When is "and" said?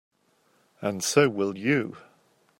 0.81-1.03